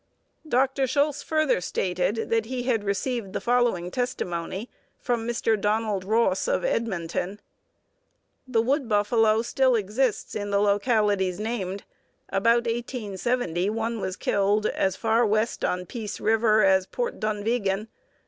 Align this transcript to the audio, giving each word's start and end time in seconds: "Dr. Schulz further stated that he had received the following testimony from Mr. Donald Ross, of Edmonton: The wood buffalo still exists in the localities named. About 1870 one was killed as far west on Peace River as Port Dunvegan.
"Dr. 0.49 0.87
Schulz 0.87 1.21
further 1.21 1.61
stated 1.61 2.31
that 2.31 2.45
he 2.45 2.63
had 2.63 2.83
received 2.83 3.33
the 3.33 3.39
following 3.39 3.91
testimony 3.91 4.67
from 4.97 5.27
Mr. 5.27 5.61
Donald 5.61 6.03
Ross, 6.03 6.47
of 6.47 6.65
Edmonton: 6.65 7.39
The 8.47 8.63
wood 8.63 8.89
buffalo 8.89 9.43
still 9.43 9.75
exists 9.75 10.33
in 10.33 10.49
the 10.49 10.57
localities 10.59 11.39
named. 11.39 11.83
About 12.29 12.65
1870 12.65 13.69
one 13.69 14.01
was 14.01 14.15
killed 14.15 14.65
as 14.65 14.95
far 14.95 15.23
west 15.23 15.63
on 15.63 15.85
Peace 15.85 16.19
River 16.19 16.63
as 16.63 16.87
Port 16.87 17.19
Dunvegan. 17.19 17.87